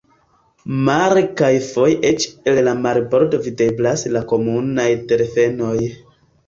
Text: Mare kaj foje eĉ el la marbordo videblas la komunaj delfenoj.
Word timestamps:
Mare 0.87 1.23
kaj 1.41 1.49
foje 1.67 1.99
eĉ 2.13 2.27
el 2.53 2.63
la 2.69 2.73
marbordo 2.87 3.43
videblas 3.47 4.09
la 4.17 4.27
komunaj 4.35 4.89
delfenoj. 5.13 5.81